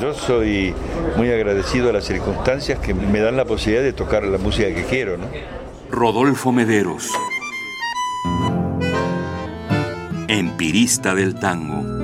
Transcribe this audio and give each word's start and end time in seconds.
Yo 0.00 0.12
soy 0.12 0.74
muy 1.16 1.30
agradecido 1.30 1.88
a 1.88 1.92
las 1.92 2.04
circunstancias 2.04 2.78
que 2.80 2.92
me 2.92 3.20
dan 3.20 3.36
la 3.36 3.46
posibilidad 3.46 3.82
de 3.82 3.94
tocar 3.94 4.24
la 4.24 4.36
música 4.36 4.68
que 4.68 4.84
quiero, 4.84 5.16
¿no? 5.16 5.26
Rodolfo 5.90 6.52
Mederos. 6.52 7.10
Empirista 10.28 11.14
del 11.14 11.36
tango. 11.36 11.96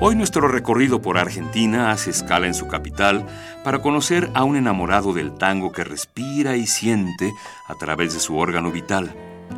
Hoy 0.00 0.14
nuestro 0.16 0.48
recorrido 0.48 1.00
por 1.00 1.16
Argentina 1.16 1.90
hace 1.90 2.10
escala 2.10 2.46
en 2.46 2.52
su 2.52 2.68
capital 2.68 3.24
para 3.62 3.80
conocer 3.80 4.28
a 4.34 4.44
un 4.44 4.56
enamorado 4.56 5.14
del 5.14 5.32
tango 5.32 5.72
que 5.72 5.84
respira 5.84 6.56
y 6.56 6.66
siente 6.66 7.32
a 7.66 7.74
través 7.76 8.12
de 8.12 8.20
su 8.20 8.36
órgano 8.36 8.70
vital, 8.70 9.14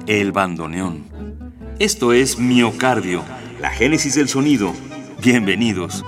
el 0.07 0.31
bandoneón. 0.31 1.07
Esto 1.81 2.13
es 2.13 2.39
Miocardio, 2.39 3.25
la 3.61 3.71
génesis 3.71 4.15
del 4.15 4.29
sonido. 4.29 4.73
Bienvenidos. 5.23 6.05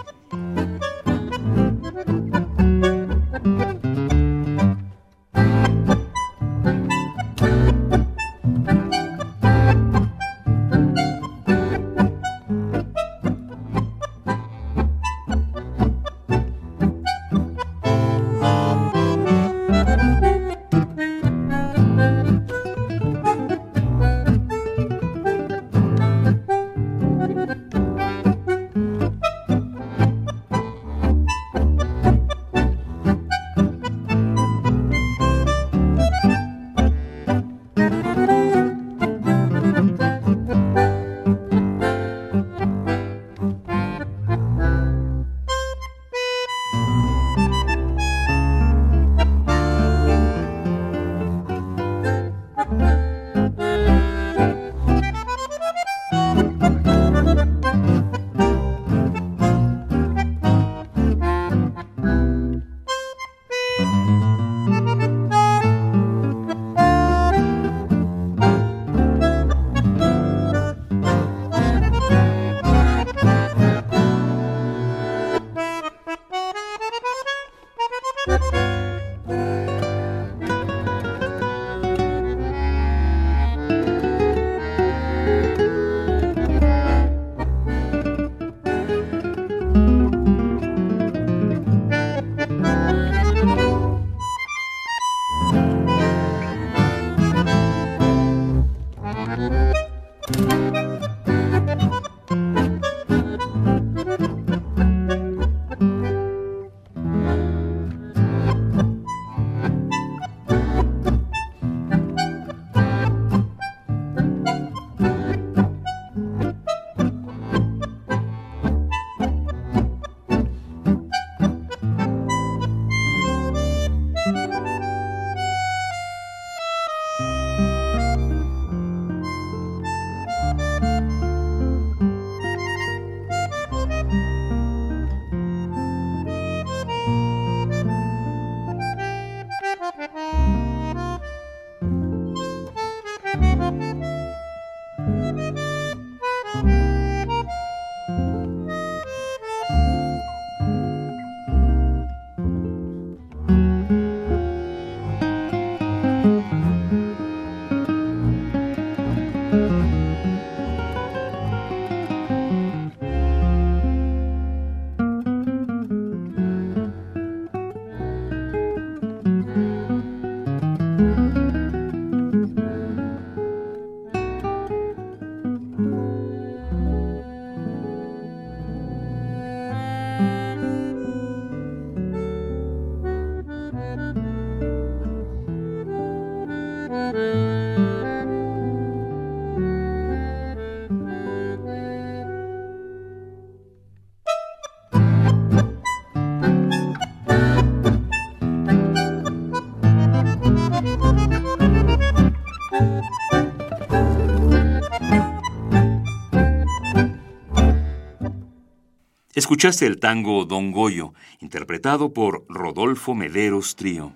Escuchaste 209.49 209.87
el 209.87 209.99
tango 209.99 210.45
Don 210.45 210.73
Goyo, 210.73 211.15
interpretado 211.41 212.13
por 212.13 212.45
Rodolfo 212.51 213.15
Mederos 213.15 213.77
Trío. 213.77 214.13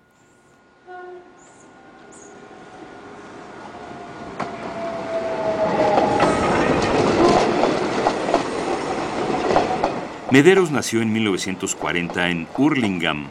Mederos 10.30 10.70
nació 10.70 11.00
en 11.00 11.10
1940 11.14 12.28
en 12.28 12.46
Hurlingham, 12.54 13.28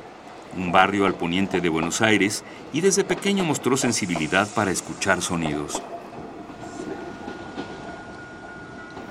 un 0.57 0.71
barrio 0.71 1.06
al 1.06 1.13
poniente 1.13 1.62
de 1.62 1.69
Buenos 1.69 2.01
Aires, 2.01 2.44
y 2.74 2.81
desde 2.81 3.03
pequeño 3.03 3.44
mostró 3.44 3.77
sensibilidad 3.77 4.51
para 4.56 4.71
escuchar 4.71 5.21
sonidos. 5.21 5.83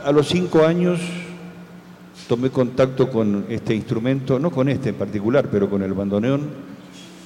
A 0.05 0.11
los 0.11 0.27
cinco 0.27 0.65
años 0.67 1.01
tomé 2.31 2.51
contacto 2.51 3.11
con 3.11 3.47
este 3.49 3.75
instrumento, 3.75 4.39
no 4.39 4.53
con 4.53 4.69
este 4.69 4.91
en 4.91 4.95
particular, 4.95 5.49
pero 5.51 5.69
con 5.69 5.83
el 5.83 5.93
bandoneón, 5.95 6.43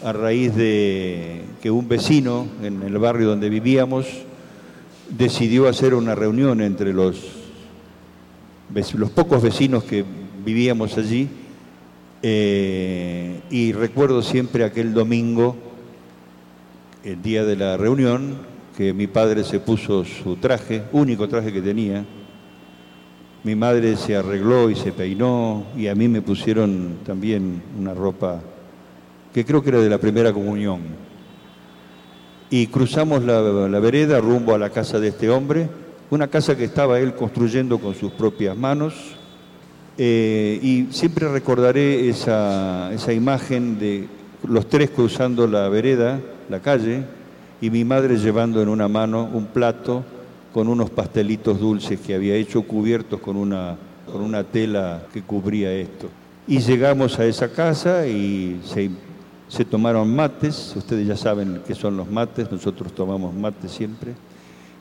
a 0.02 0.14
raíz 0.14 0.56
de 0.56 1.42
que 1.60 1.70
un 1.70 1.86
vecino 1.86 2.46
en 2.62 2.82
el 2.82 2.96
barrio 2.96 3.28
donde 3.28 3.50
vivíamos 3.50 4.06
decidió 5.10 5.68
hacer 5.68 5.92
una 5.92 6.14
reunión 6.14 6.62
entre 6.62 6.94
los, 6.94 7.18
pocos 9.14 9.42
vecinos 9.42 9.84
que 9.84 10.06
vivíamos 10.42 10.96
allí 10.96 11.28
eh, 12.22 13.42
y 13.50 13.72
recuerdo 13.72 14.22
siempre 14.22 14.64
aquel 14.64 14.94
domingo, 14.94 15.54
el 17.04 17.20
día 17.20 17.44
de 17.44 17.56
la 17.56 17.76
reunión, 17.76 18.38
que 18.74 18.94
mi 18.94 19.06
padre 19.06 19.44
se 19.44 19.60
puso 19.60 20.02
su 20.06 20.36
traje, 20.36 20.84
único 20.92 21.28
traje 21.28 21.52
que 21.52 21.60
tenía. 21.60 22.06
Mi 23.44 23.54
madre 23.54 23.98
se 23.98 24.16
arregló 24.16 24.70
y 24.70 24.74
se 24.74 24.90
peinó 24.90 25.66
y 25.76 25.88
a 25.88 25.94
mí 25.94 26.08
me 26.08 26.22
pusieron 26.22 27.00
también 27.04 27.62
una 27.78 27.92
ropa 27.92 28.40
que 29.34 29.44
creo 29.44 29.62
que 29.62 29.68
era 29.68 29.80
de 29.80 29.90
la 29.90 29.98
primera 29.98 30.32
comunión. 30.32 30.80
Y 32.48 32.68
cruzamos 32.68 33.22
la, 33.22 33.42
vereda 33.80 34.18
rumbo 34.18 34.54
a 34.54 34.58
la 34.58 34.70
casa 34.70 34.98
de 34.98 35.08
este 35.08 35.28
hombre, 35.28 35.68
una 36.08 36.28
casa 36.28 36.56
que 36.56 36.64
estaba 36.64 36.98
él 37.00 37.14
construyendo 37.14 37.78
con 37.78 37.94
sus 37.94 38.12
propias 38.12 38.56
manos 38.56 38.94
eh, 39.98 40.58
y 40.62 40.86
siempre 40.90 41.28
recordaré 41.28 42.08
esa, 42.08 42.90
esa 42.94 43.12
imagen 43.12 43.78
de 43.78 44.08
los 44.48 44.70
tres 44.70 44.88
cruzando 44.88 45.46
la 45.46 45.68
vereda, 45.68 46.18
la 46.48 46.60
calle, 46.60 47.02
y 47.60 47.68
mi 47.68 47.84
madre 47.84 48.16
llevando 48.16 48.62
en 48.62 48.70
una 48.70 48.88
mano 48.88 49.28
un 49.30 49.44
plato 49.48 50.02
con 50.54 50.68
unos 50.68 50.88
pastelitos 50.88 51.58
dulces 51.58 51.98
que 51.98 52.14
había 52.14 52.36
hecho 52.36 52.62
cubiertos 52.62 53.18
con 53.18 53.34
una, 53.34 53.76
con 54.06 54.22
una 54.22 54.44
tela 54.44 55.02
que 55.12 55.20
cubría 55.20 55.72
esto. 55.72 56.08
Y 56.46 56.60
llegamos 56.60 57.18
a 57.18 57.26
esa 57.26 57.50
casa 57.50 58.06
y 58.06 58.60
se, 58.64 58.88
se 59.48 59.64
tomaron 59.64 60.14
mates, 60.14 60.72
ustedes 60.76 61.08
ya 61.08 61.16
saben 61.16 61.60
qué 61.66 61.74
son 61.74 61.96
los 61.96 62.08
mates, 62.08 62.52
nosotros 62.52 62.94
tomamos 62.94 63.34
mates 63.34 63.72
siempre. 63.72 64.12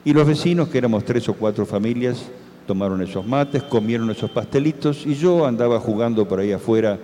Y 0.04 0.12
los 0.12 0.24
vecinos, 0.24 0.68
que 0.68 0.78
éramos 0.78 1.04
tres 1.04 1.28
o 1.28 1.34
cuatro 1.34 1.66
familias, 1.66 2.22
tomaron 2.68 3.02
esos 3.02 3.26
mates, 3.26 3.64
comieron 3.64 4.08
esos 4.12 4.30
pastelitos 4.30 5.04
y 5.04 5.16
yo 5.16 5.44
andaba 5.44 5.80
jugando 5.80 6.28
por 6.28 6.38
ahí 6.38 6.52
afuera 6.52 7.00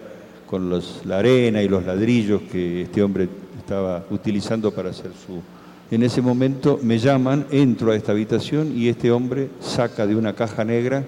con 0.47 0.71
los, 0.71 1.01
la 1.05 1.19
arena 1.19 1.61
y 1.61 1.69
los 1.69 1.85
ladrillos 1.85 2.43
que 2.43 2.83
este 2.83 3.03
hombre 3.03 3.29
estaba 3.59 4.05
utilizando 4.11 4.71
para 4.71 4.91
hacer 4.91 5.11
su... 5.27 5.43
En 5.91 6.03
ese 6.03 6.23
momento 6.23 6.79
me 6.83 6.99
llaman, 6.99 7.47
entro 7.51 7.91
a 7.91 7.97
esta 7.97 8.13
habitación 8.13 8.77
y 8.77 8.89
este 8.89 9.11
hombre 9.11 9.51
saca 9.61 10.07
de 10.07 10.15
una 10.15 10.35
caja 10.35 10.65
negra 10.65 11.05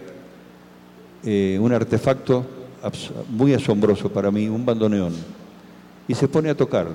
eh, 1.24 1.56
un 1.60 1.72
artefacto 1.72 2.44
muy 3.30 3.54
asombroso 3.54 4.08
para 4.08 4.32
mí, 4.32 4.48
un 4.48 4.66
bandoneón, 4.66 5.12
y 6.08 6.14
se 6.14 6.26
pone 6.26 6.50
a 6.50 6.56
tocar. 6.56 6.88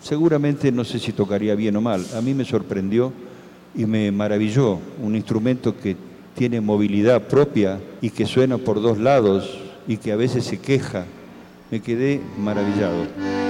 Seguramente 0.00 0.70
no 0.70 0.84
sé 0.84 1.00
si 1.00 1.12
tocaría 1.12 1.56
bien 1.56 1.74
o 1.74 1.80
mal, 1.80 2.06
a 2.16 2.20
mí 2.20 2.32
me 2.32 2.44
sorprendió 2.44 3.12
y 3.74 3.84
me 3.86 4.12
maravilló, 4.12 4.78
un 5.02 5.16
instrumento 5.16 5.76
que 5.76 5.96
tiene 6.36 6.60
movilidad 6.60 7.22
propia 7.22 7.80
y 8.00 8.10
que 8.10 8.24
suena 8.24 8.56
por 8.56 8.80
dos 8.80 8.98
lados 8.98 9.58
y 9.88 9.96
que 9.96 10.12
a 10.12 10.16
veces 10.16 10.44
se 10.44 10.58
queja. 10.58 11.04
Me 11.70 11.80
quedé 11.80 12.20
maravillado. 12.38 13.45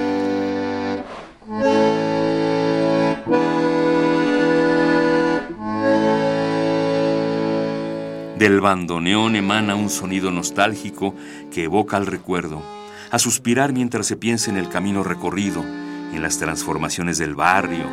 Del 8.37 8.61
bandoneón 8.61 9.35
emana 9.35 9.73
un 9.73 9.89
sonido 9.89 10.29
nostálgico 10.29 11.15
que 11.51 11.63
evoca 11.63 11.97
al 11.97 12.05
recuerdo, 12.05 12.61
a 13.09 13.17
suspirar 13.17 13.73
mientras 13.73 14.05
se 14.05 14.15
piensa 14.15 14.51
en 14.51 14.57
el 14.57 14.69
camino 14.69 15.03
recorrido, 15.03 15.63
en 15.63 16.21
las 16.21 16.37
transformaciones 16.37 17.17
del 17.17 17.33
barrio, 17.33 17.85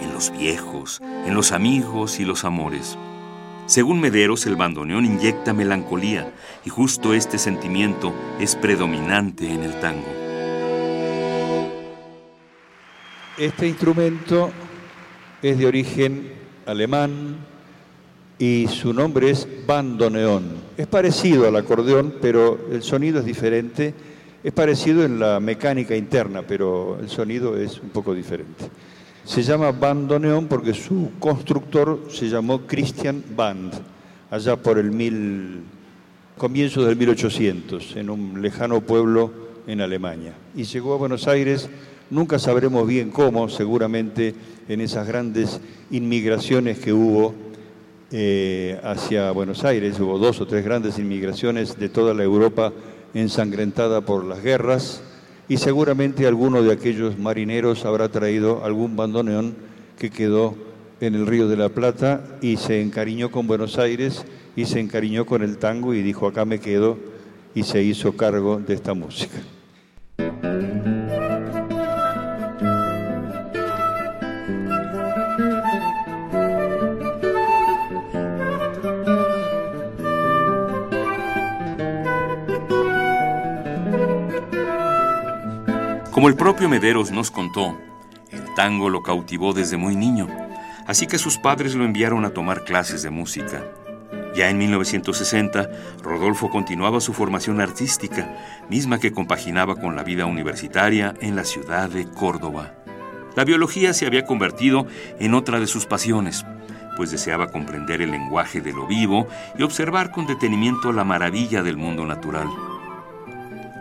en 0.00 0.12
los 0.12 0.32
viejos, 0.36 1.00
en 1.24 1.34
los 1.34 1.52
amigos 1.52 2.18
y 2.18 2.24
los 2.24 2.44
amores. 2.44 2.98
Según 3.66 4.00
Mederos, 4.00 4.44
el 4.46 4.56
bandoneón 4.56 5.04
inyecta 5.04 5.52
melancolía 5.52 6.32
y 6.64 6.70
justo 6.70 7.14
este 7.14 7.38
sentimiento 7.38 8.12
es 8.40 8.56
predominante 8.56 9.52
en 9.52 9.62
el 9.62 9.78
tango. 9.78 10.08
Este 13.38 13.68
instrumento 13.68 14.50
es 15.42 15.58
de 15.58 15.66
origen 15.66 16.32
alemán 16.66 17.51
y 18.42 18.66
su 18.66 18.92
nombre 18.92 19.30
es 19.30 19.46
bandoneón. 19.68 20.42
Es 20.76 20.88
parecido 20.88 21.46
al 21.46 21.54
acordeón, 21.54 22.14
pero 22.20 22.58
el 22.72 22.82
sonido 22.82 23.20
es 23.20 23.24
diferente. 23.24 23.94
Es 24.42 24.52
parecido 24.52 25.04
en 25.04 25.20
la 25.20 25.38
mecánica 25.38 25.94
interna, 25.94 26.42
pero 26.42 26.98
el 27.00 27.08
sonido 27.08 27.56
es 27.56 27.78
un 27.78 27.90
poco 27.90 28.12
diferente. 28.12 28.64
Se 29.24 29.44
llama 29.44 29.70
bandoneón 29.70 30.48
porque 30.48 30.74
su 30.74 31.12
constructor 31.20 32.06
se 32.10 32.28
llamó 32.28 32.62
Christian 32.62 33.22
Band, 33.36 33.74
allá 34.28 34.56
por 34.56 34.76
el 34.76 34.90
mil, 34.90 35.60
comienzo 36.36 36.84
del 36.84 36.96
1800, 36.96 37.94
en 37.94 38.10
un 38.10 38.42
lejano 38.42 38.80
pueblo 38.80 39.30
en 39.68 39.80
Alemania. 39.82 40.34
Y 40.56 40.64
llegó 40.64 40.94
a 40.94 40.98
Buenos 40.98 41.28
Aires, 41.28 41.70
nunca 42.10 42.40
sabremos 42.40 42.88
bien 42.88 43.12
cómo, 43.12 43.48
seguramente 43.48 44.34
en 44.68 44.80
esas 44.80 45.06
grandes 45.06 45.60
inmigraciones 45.92 46.80
que 46.80 46.92
hubo 46.92 47.51
eh, 48.12 48.78
hacia 48.82 49.30
Buenos 49.30 49.64
Aires, 49.64 49.98
hubo 49.98 50.18
dos 50.18 50.40
o 50.40 50.46
tres 50.46 50.64
grandes 50.64 50.98
inmigraciones 50.98 51.78
de 51.78 51.88
toda 51.88 52.12
la 52.12 52.22
Europa 52.22 52.72
ensangrentada 53.14 54.02
por 54.02 54.24
las 54.24 54.42
guerras 54.42 55.02
y 55.48 55.56
seguramente 55.56 56.26
alguno 56.26 56.62
de 56.62 56.72
aquellos 56.72 57.18
marineros 57.18 57.84
habrá 57.84 58.10
traído 58.10 58.64
algún 58.64 58.96
bandoneón 58.96 59.54
que 59.98 60.10
quedó 60.10 60.54
en 61.00 61.14
el 61.14 61.26
Río 61.26 61.48
de 61.48 61.56
la 61.56 61.70
Plata 61.70 62.38
y 62.40 62.58
se 62.58 62.80
encariñó 62.80 63.30
con 63.30 63.46
Buenos 63.46 63.78
Aires 63.78 64.24
y 64.56 64.66
se 64.66 64.80
encariñó 64.80 65.26
con 65.26 65.42
el 65.42 65.58
tango 65.58 65.94
y 65.94 66.02
dijo 66.02 66.26
acá 66.26 66.44
me 66.44 66.60
quedo 66.60 66.98
y 67.54 67.64
se 67.64 67.82
hizo 67.82 68.16
cargo 68.16 68.58
de 68.58 68.74
esta 68.74 68.94
música. 68.94 69.38
Como 86.22 86.30
el 86.30 86.36
propio 86.36 86.68
Mederos 86.68 87.10
nos 87.10 87.32
contó, 87.32 87.76
el 88.30 88.54
tango 88.54 88.88
lo 88.88 89.02
cautivó 89.02 89.52
desde 89.52 89.76
muy 89.76 89.96
niño, 89.96 90.28
así 90.86 91.08
que 91.08 91.18
sus 91.18 91.36
padres 91.36 91.74
lo 91.74 91.84
enviaron 91.84 92.24
a 92.24 92.30
tomar 92.30 92.62
clases 92.62 93.02
de 93.02 93.10
música. 93.10 93.64
Ya 94.32 94.48
en 94.48 94.56
1960, 94.56 95.68
Rodolfo 96.00 96.48
continuaba 96.48 97.00
su 97.00 97.12
formación 97.12 97.60
artística, 97.60 98.36
misma 98.70 99.00
que 99.00 99.10
compaginaba 99.10 99.74
con 99.74 99.96
la 99.96 100.04
vida 100.04 100.24
universitaria 100.24 101.12
en 101.20 101.34
la 101.34 101.42
ciudad 101.42 101.90
de 101.90 102.08
Córdoba. 102.08 102.72
La 103.34 103.42
biología 103.42 103.92
se 103.92 104.06
había 104.06 104.24
convertido 104.24 104.86
en 105.18 105.34
otra 105.34 105.58
de 105.58 105.66
sus 105.66 105.86
pasiones, 105.86 106.46
pues 106.96 107.10
deseaba 107.10 107.48
comprender 107.48 108.00
el 108.00 108.12
lenguaje 108.12 108.60
de 108.60 108.72
lo 108.72 108.86
vivo 108.86 109.26
y 109.58 109.64
observar 109.64 110.12
con 110.12 110.28
detenimiento 110.28 110.92
la 110.92 111.02
maravilla 111.02 111.64
del 111.64 111.78
mundo 111.78 112.06
natural. 112.06 112.46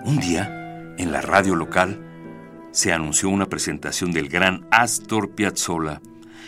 Un 0.06 0.18
día, 0.18 0.96
en 0.98 1.12
la 1.12 1.22
radio 1.22 1.56
local, 1.56 2.08
se 2.72 2.94
anunció 2.94 3.30
una 3.30 3.48
presentación 3.48 4.12
del 4.12 4.30
gran 4.30 4.68
Astor 4.72 5.32
Piazzolla, 5.32 6.02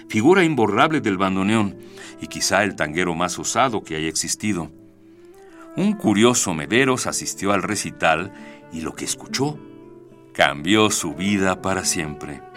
figura 0.08 0.44
imborrable 0.44 1.02
del 1.02 1.18
bandoneón 1.18 1.78
y 2.22 2.28
quizá 2.28 2.64
el 2.64 2.76
tanguero 2.76 3.16
más 3.16 3.38
osado 3.40 3.84
que 3.84 3.96
haya 3.96 4.08
existido. 4.08 4.72
Un 5.76 5.94
curioso 5.94 6.54
Mederos 6.54 7.08
asistió 7.08 7.52
al 7.52 7.64
recital 7.64 8.32
y 8.72 8.82
lo 8.82 8.94
que 8.96 9.06
escuchó 9.06 9.60
cambió 10.34 10.90
su 10.90 11.14
vida 11.14 11.62
para 11.62 11.84
siempre. 11.84 12.53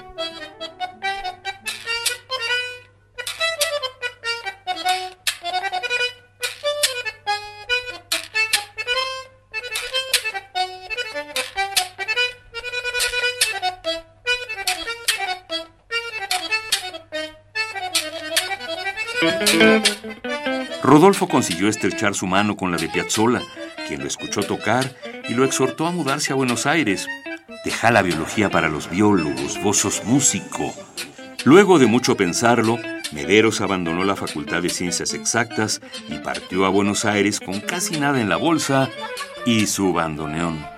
Rodolfo 20.83 21.27
consiguió 21.27 21.69
estrechar 21.69 22.15
su 22.15 22.27
mano 22.27 22.57
con 22.57 22.71
la 22.71 22.77
de 22.77 22.89
Piazzolla, 22.89 23.43
quien 23.89 24.01
lo 24.01 24.07
escuchó 24.07 24.43
tocar 24.43 24.95
y 25.29 25.35
lo 25.35 25.45
exhortó 25.45 25.87
a 25.87 25.91
mudarse 25.91 26.33
a 26.33 26.37
Buenos 26.37 26.67
Aires. 26.67 27.09
Deja 27.65 27.91
la 27.91 28.03
biología 28.03 28.51
para 28.51 28.69
los 28.69 28.89
biólogos, 28.89 29.61
vos 29.63 29.79
sos 29.79 30.05
músico. 30.05 30.73
Luego 31.45 31.79
de 31.79 31.87
mucho 31.87 32.17
pensarlo, 32.17 32.79
Mederos 33.13 33.61
abandonó 33.61 34.05
la 34.05 34.17
Facultad 34.17 34.63
de 34.63 34.69
Ciencias 34.69 35.15
Exactas 35.15 35.81
y 36.09 36.19
partió 36.19 36.65
a 36.65 36.69
Buenos 36.69 37.05
Aires 37.05 37.41
con 37.41 37.61
casi 37.61 37.99
nada 37.99 38.21
en 38.21 38.29
la 38.29 38.37
bolsa 38.37 38.89
y 39.45 39.67
su 39.67 39.93
bandoneón. 39.93 40.76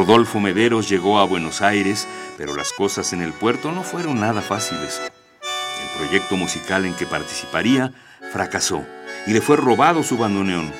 Rodolfo 0.00 0.40
Mederos 0.40 0.88
llegó 0.88 1.18
a 1.18 1.26
Buenos 1.26 1.60
Aires, 1.60 2.08
pero 2.38 2.56
las 2.56 2.72
cosas 2.72 3.12
en 3.12 3.20
el 3.20 3.34
puerto 3.34 3.70
no 3.70 3.82
fueron 3.82 4.18
nada 4.18 4.40
fáciles. 4.40 4.98
El 5.42 5.98
proyecto 5.98 6.38
musical 6.38 6.86
en 6.86 6.94
que 6.94 7.04
participaría 7.04 7.92
fracasó 8.32 8.82
y 9.26 9.34
le 9.34 9.42
fue 9.42 9.58
robado 9.58 10.02
su 10.02 10.16
bandoneón. 10.16 10.72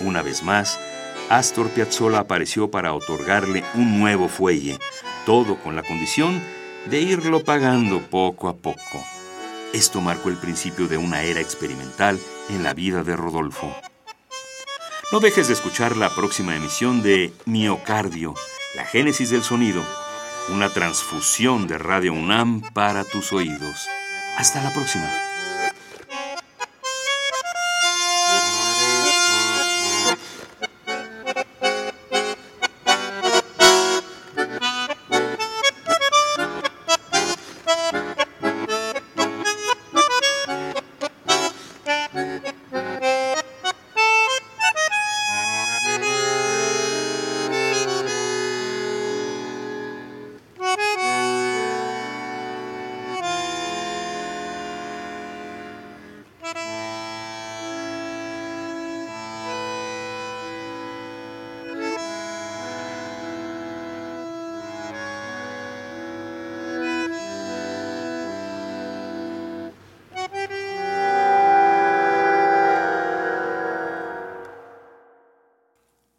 Una 0.00 0.22
vez 0.22 0.42
más, 0.42 0.80
Astor 1.28 1.70
Piazzolla 1.70 2.18
apareció 2.18 2.72
para 2.72 2.92
otorgarle 2.92 3.62
un 3.74 4.00
nuevo 4.00 4.26
fuelle, 4.26 4.80
todo 5.24 5.54
con 5.54 5.76
la 5.76 5.84
condición 5.84 6.42
de 6.90 7.00
irlo 7.00 7.44
pagando 7.44 8.00
poco 8.00 8.48
a 8.48 8.56
poco. 8.56 9.06
Esto 9.72 10.00
marcó 10.00 10.28
el 10.28 10.38
principio 10.38 10.88
de 10.88 10.96
una 10.96 11.22
era 11.22 11.38
experimental 11.38 12.18
en 12.48 12.64
la 12.64 12.74
vida 12.74 13.04
de 13.04 13.14
Rodolfo. 13.14 13.72
No 15.10 15.20
dejes 15.20 15.48
de 15.48 15.54
escuchar 15.54 15.96
la 15.96 16.10
próxima 16.10 16.54
emisión 16.54 17.02
de 17.02 17.32
Miocardio, 17.46 18.34
la 18.76 18.84
génesis 18.84 19.30
del 19.30 19.42
sonido, 19.42 19.82
una 20.50 20.70
transfusión 20.70 21.66
de 21.66 21.78
Radio 21.78 22.12
UNAM 22.12 22.60
para 22.74 23.04
tus 23.04 23.32
oídos. 23.32 23.88
Hasta 24.36 24.62
la 24.62 24.70
próxima. 24.70 25.27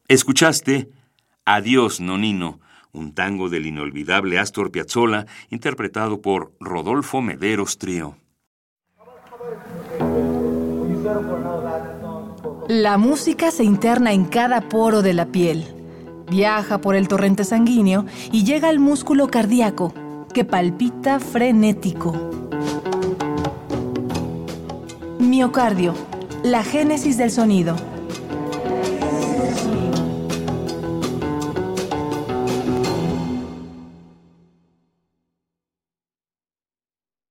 Escuchaste 0.09 0.89
Adiós, 1.45 1.99
Nonino, 1.99 2.59
un 2.93 3.13
tango 3.13 3.47
del 3.47 3.67
inolvidable 3.67 4.39
Astor 4.39 4.71
Piazzolla, 4.71 5.27
interpretado 5.51 6.19
por 6.19 6.51
Rodolfo 6.59 7.21
Mederos 7.21 7.77
Trío. 7.77 8.17
La 12.67 12.97
música 12.97 13.51
se 13.51 13.63
interna 13.63 14.11
en 14.11 14.25
cada 14.25 14.61
poro 14.61 15.03
de 15.03 15.13
la 15.13 15.27
piel, 15.27 15.67
viaja 16.27 16.81
por 16.81 16.95
el 16.95 17.07
torrente 17.07 17.43
sanguíneo 17.43 18.07
y 18.31 18.45
llega 18.45 18.69
al 18.69 18.79
músculo 18.79 19.27
cardíaco, 19.27 19.93
que 20.33 20.43
palpita 20.43 21.19
frenético. 21.19 22.31
Miocardio, 25.19 25.93
la 26.43 26.63
génesis 26.63 27.15
del 27.15 27.29
sonido 27.29 27.75